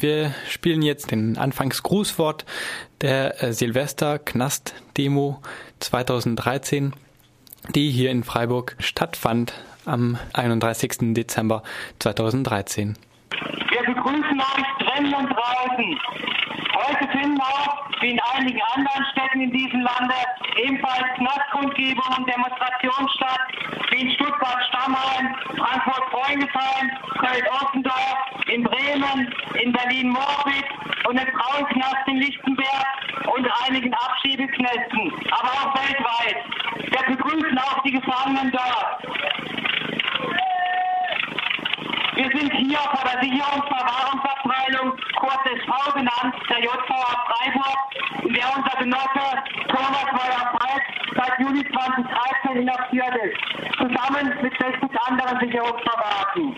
Wir 0.00 0.32
spielen 0.48 0.82
jetzt 0.82 1.10
den 1.10 1.38
Anfangsgrußwort 1.38 2.44
der 3.00 3.42
äh, 3.42 3.52
Silvester-Knast-Demo 3.52 5.42
2013, 5.80 6.92
die 7.74 7.90
hier 7.90 8.10
in 8.10 8.22
Freiburg 8.22 8.76
stattfand 8.78 9.54
am 9.84 10.16
31. 10.34 11.14
Dezember 11.14 11.62
2013. 11.98 12.96
Wir 13.30 13.94
begrüßen 13.94 14.40
euch 14.40 14.86
drinnen 14.86 15.14
und 15.14 15.28
draußen. 15.30 15.98
Heute 16.78 17.08
finden 17.10 17.40
auch, 17.40 17.90
wie 18.00 18.12
in 18.12 18.20
einigen 18.34 18.60
anderen 18.76 19.04
Städten 19.10 19.40
in 19.40 19.50
diesem 19.50 19.80
Lande, 19.80 20.14
ebenfalls 20.62 21.08
Knastkundgebungen 21.16 22.18
und 22.18 22.30
Demonstrationen 22.30 23.08
statt, 23.16 23.40
wie 23.90 24.02
in 24.02 24.10
Stuttgart-Stammheim, 24.12 25.34
Frankfurt-Freundesheim, 25.56 26.90
Köln-Ossendorf, 27.18 28.18
in 28.46 28.62
Bremen, 28.62 29.34
in 29.60 29.72
Berlin-Morbid 29.72 30.64
und 31.08 31.20
im 31.20 31.26
Frauenknast 31.36 32.06
in 32.06 32.18
Lichtenberg 32.18 32.86
und 33.26 33.48
einigen 33.66 33.92
Abschiebeknästen, 33.94 35.12
aber 35.32 35.50
auch 35.50 35.74
weltweit. 35.74 36.44
Wir 36.76 37.16
begrüßen 37.16 37.58
auch 37.58 37.82
die 37.82 37.92
Gefangenen 37.92 38.52
dort. 38.52 39.02
Sind 42.68 42.76
hier 42.76 42.90
vor 42.90 43.10
der 43.10 43.22
Sicherungsverwahrungsabteilung, 43.22 44.92
kurz 45.16 45.40
SV 45.46 45.92
genannt, 45.94 46.34
der 46.50 46.60
JVA 46.60 47.24
Freiburg, 47.24 47.78
in 48.24 48.34
der 48.34 48.44
unser 48.54 48.76
Genosse 48.78 49.26
Thomas 49.68 50.08
Meyer-Falk 50.12 50.82
seit 51.16 51.40
Juli 51.40 51.64
2013 51.72 52.60
inhaftiert 52.60 53.14
ist, 53.24 53.38
zusammen 53.78 54.34
mit 54.42 54.52
60 54.60 55.00
anderen 55.06 55.40
Sicherungsverwahrten. 55.40 56.56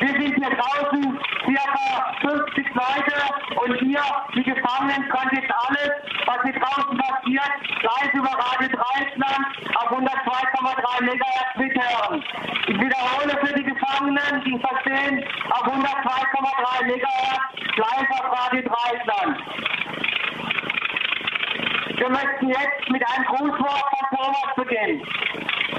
Wir 0.00 0.12
sind 0.20 0.34
hier 0.34 0.50
draußen 0.50 1.18
circa 1.46 2.14
50 2.20 2.66
Leute 2.74 3.16
und 3.64 3.74
hier, 3.80 4.02
die 4.34 4.42
Gefangenen, 4.42 5.08
können 5.08 5.30
jetzt 5.32 5.52
alles, 5.66 5.92
was 6.26 6.42
hier 6.42 6.60
draußen 6.60 6.98
passiert, 6.98 7.52
live 7.80 8.12
über 8.12 8.32
Radio 8.32 8.68
Dreisland 8.68 8.82
auf 8.82 8.91
102,3 11.02 11.08
MHz 11.08 11.56
mithören. 11.56 12.24
Ich 12.68 12.80
wiederhole 12.80 13.46
für 13.46 13.54
die 13.54 13.64
Gefangenen, 13.64 14.44
die 14.44 14.58
verstehen, 14.58 15.24
auf 15.50 15.66
102,3 15.66 16.84
MHz 16.86 17.76
live 17.76 18.10
auf 18.10 18.26
Radio 18.38 18.62
Dreisland. 18.62 19.38
Wir 21.96 22.08
möchten 22.08 22.48
jetzt 22.48 22.90
mit 22.90 23.02
einem 23.08 23.24
Grußwort 23.26 23.84
von 23.90 24.18
Thomas 24.18 24.54
beginnen. 24.56 25.02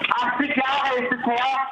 80 0.09 0.56
Jahre 0.56 1.00
ist 1.00 1.12
es 1.12 1.26
her, 1.26 1.64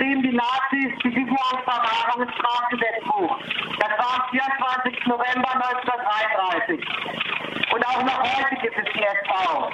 trieben 0.00 0.22
die 0.22 0.32
Nazis 0.32 0.96
die 1.04 1.12
Sicherungsverwahrung 1.12 2.22
ins 2.22 2.32
Strafgesetzbuch. 2.32 3.36
Das 3.80 3.92
war 3.98 4.16
am 4.16 4.30
24. 4.30 5.06
November 5.06 5.50
1933. 5.52 6.80
Und 7.72 7.86
auch 7.86 8.02
noch 8.02 8.18
heute 8.22 8.56
gibt 8.62 8.78
es 8.78 8.92
die 8.94 9.04
SV. 9.04 9.70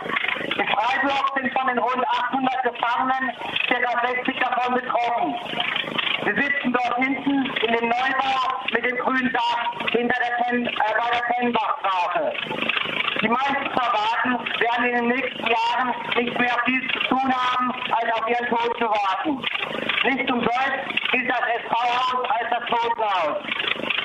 In 0.59 0.67
Freiburg 0.67 1.33
sind 1.37 1.53
von 1.57 1.69
den 1.69 1.79
rund 1.79 2.05
800 2.09 2.63
Gefangenen 2.65 3.33
ca. 3.69 4.07
60 4.07 4.37
davon 4.41 4.75
betroffen. 4.75 5.35
Wir 6.25 6.35
sitzen 6.35 6.73
dort 6.73 6.97
hinten 6.97 7.47
in 7.63 7.73
dem 7.73 7.89
Neubau 7.89 8.67
mit 8.73 8.85
dem 8.85 8.97
grünen 8.97 9.33
Dach 9.33 9.91
hinter 9.93 10.17
der 10.19 10.45
Pen, 10.45 10.67
äh, 10.67 10.73
bei 10.75 11.11
der 11.13 11.23
Pennbachstraße. 11.35 12.33
Die 13.27 13.33
meisten 13.33 13.71
Verwarten 13.73 14.39
werden 14.61 14.85
in 14.85 14.95
den 14.95 15.09
nächsten 15.09 15.47
Jahren 15.49 15.93
nicht 16.15 16.39
mehr 16.39 16.57
viel 16.65 16.81
zu 16.93 16.99
tun 17.09 17.35
haben, 17.35 17.73
als 17.91 18.13
auf 18.13 18.29
ihren 18.29 18.47
Tod 18.47 18.79
zu 18.79 18.85
warten. 18.85 19.45
Nicht 20.05 20.31
umsonst 20.31 21.11
gilt 21.11 21.29
das 21.29 21.41
SV-Haus 21.59 22.31
als 22.31 22.51
das 22.51 22.69
Totenhaus. 22.71 23.43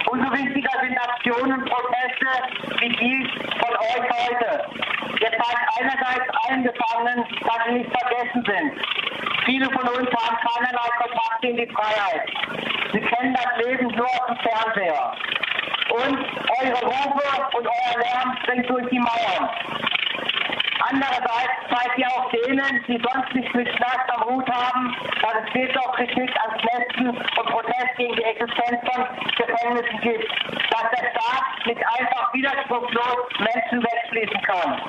Umso 0.07 0.33
wichtiger 0.33 0.71
sind 0.81 0.97
Aktionen 0.97 1.53
und 1.53 1.69
Proteste 1.69 2.79
wie 2.79 2.89
die 2.89 3.29
von 3.59 3.75
euch 3.77 4.09
heute. 4.09 4.65
Ihr 5.19 5.29
zeigt 5.29 5.69
einerseits 5.79 6.27
allen 6.47 6.63
Gefangenen, 6.63 7.23
dass 7.45 7.65
sie 7.67 7.73
nicht 7.73 7.91
vergessen 7.91 8.43
sind. 8.43 8.81
Viele 9.45 9.65
von 9.65 9.87
uns 9.87 10.09
haben 10.17 10.37
keinerlei 10.49 10.89
Kontakte 10.97 11.47
in 11.47 11.57
die 11.57 11.67
Freiheit. 11.67 12.25
Sie 12.91 13.01
kennen 13.01 13.35
das 13.35 13.67
Leben 13.67 13.85
nur 13.95 14.07
auf 14.07 14.25
dem 14.25 14.37
Fernseher. 14.37 15.13
Und 15.91 16.17
eure 16.61 16.85
Rufe 16.85 17.57
und 17.57 17.67
euer 17.67 17.99
Lärm 17.99 18.37
dringt 18.45 18.69
durch 18.69 18.87
die 18.89 18.99
Mauern. 18.99 19.49
Andererseits 20.89 21.55
zeigt 21.69 21.97
ihr 21.97 22.07
auch 22.07 22.31
denen, 22.31 22.83
die 22.87 23.01
sonst 23.03 23.33
nicht 23.33 23.53
mit 23.53 23.67
Knast 23.75 24.09
am 24.09 24.23
Hut 24.25 24.49
haben, 24.49 24.95
dass 25.21 25.33
es 25.53 25.77
auch 25.77 25.93
Kritik 25.95 26.31
an 26.41 26.57
Knästen 26.59 27.09
und 27.09 27.45
Protest 27.45 27.95
gegen 27.97 28.15
die 28.15 28.23
Existenz 28.23 28.79
von 28.89 29.05
Gefängnissen 29.35 30.01
gibt. 30.01 30.27
Dass 30.71 30.89
der 30.91 31.11
Staat 31.11 31.65
nicht 31.65 31.81
einfach 31.99 32.33
widerspruchslos 32.33 33.27
Menschen 33.39 33.83
wegschließen 33.83 34.41
kann. 34.43 34.81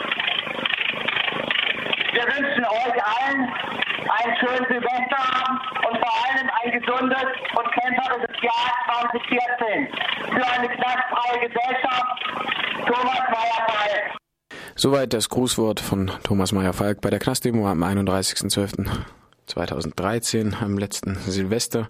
Wir 2.12 2.24
wünschen 2.24 2.64
euch 2.64 3.04
allen 3.04 3.52
einen 4.08 4.36
schönen 4.36 4.66
Silvesterabend 4.68 5.60
ein 6.64 6.80
gesundes 6.80 7.26
und 7.56 7.72
kämpferisches 7.72 8.42
Jahr 8.42 8.72
2014 9.10 9.88
für 10.26 10.46
eine 10.46 10.68
knastfreie 10.68 11.48
Gesellschaft. 11.48 12.22
Thomas 12.86 13.20
Meyer-Falk. 13.30 14.16
Soweit 14.74 15.12
das 15.12 15.28
Grußwort 15.28 15.80
von 15.80 16.10
Thomas 16.24 16.52
Meyer-Falk 16.52 17.00
bei 17.00 17.10
der 17.10 17.18
Knastdemo 17.18 17.68
am 17.68 17.82
31.12. 17.82 18.88
2013 19.46 20.54
am 20.60 20.78
letzten 20.78 21.16
Silvester. 21.26 21.86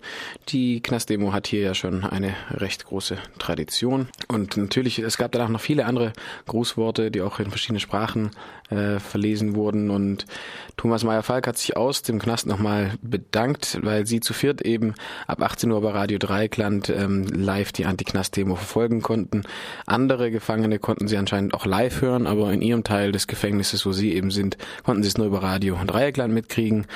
Die 0.49 0.81
Knastdemo 0.81 1.33
hat 1.33 1.47
hier 1.47 1.61
ja 1.61 1.75
schon 1.75 2.05
eine 2.05 2.35
recht 2.51 2.87
große 2.87 3.19
Tradition. 3.39 4.09
Und 4.29 4.57
natürlich, 4.57 4.99
es 4.99 5.19
gab 5.19 5.33
danach 5.33 5.49
noch 5.49 5.61
viele 5.61 5.87
andere 5.87 6.13
Grußworte, 6.47 7.11
die 7.11 7.21
auch 7.21 7.39
in 7.39 7.51
verschiedenen 7.51 7.81
Sprachen 7.81 8.31
äh, 8.71 8.99
verlesen 8.99 9.55
wurden. 9.55 9.91
Und 9.91 10.27
Thomas 10.77 11.05
Meyer-Falk 11.05 11.47
hat 11.47 11.59
sich 11.59 11.77
aus 11.77 12.03
dem 12.03 12.19
Knast 12.19 12.47
nochmal 12.47 12.93
bedankt, 13.03 13.79
weil 13.83 14.07
sie 14.07 14.21
zu 14.21 14.33
viert 14.33 14.63
eben 14.63 14.95
ab 15.27 15.43
18 15.43 15.71
Uhr 15.71 15.81
bei 15.83 15.91
Radio 15.91 16.19
Dreikland 16.19 16.89
ähm, 16.89 17.25
live 17.25 17.73
die 17.73 17.85
Anti-Knast-Demo 17.85 18.57
verfolgen 18.57 19.03
konnten. 19.03 19.43
Andere 19.87 20.31
Gefangene 20.31 20.79
konnten 20.79 21.07
sie 21.07 21.17
anscheinend 21.17 21.55
auch 21.55 21.67
live 21.67 22.01
hören, 22.01 22.27
aber 22.27 22.53
in 22.53 22.63
ihrem 22.63 22.85
Teil 22.85 23.13
des 23.13 23.27
Gefängnisses, 23.27 23.85
wo 23.85 23.93
sie 23.93 24.13
eben 24.15 24.31
sind, 24.31 24.57
konnten 24.85 25.03
sie 25.03 25.09
es 25.09 25.19
nur 25.19 25.27
über 25.27 25.43
Radio 25.43 25.79
Dreieckland 25.87 26.33
mitkriegen. 26.33 26.87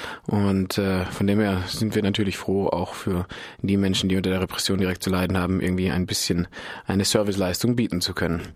Und 0.46 0.78
äh, 0.78 1.04
von 1.06 1.26
dem 1.26 1.40
her 1.40 1.62
sind 1.66 1.94
wir 1.94 2.02
natürlich 2.02 2.36
froh, 2.36 2.68
auch 2.68 2.94
für 2.94 3.26
die 3.62 3.76
Menschen, 3.76 4.08
die 4.08 4.16
unter 4.16 4.30
der 4.30 4.40
Repression 4.40 4.78
direkt 4.78 5.02
zu 5.02 5.10
leiden 5.10 5.36
haben, 5.36 5.60
irgendwie 5.60 5.90
ein 5.90 6.06
bisschen 6.06 6.48
eine 6.86 7.04
Serviceleistung 7.04 7.76
bieten 7.76 8.00
zu 8.00 8.14
können. 8.14 8.54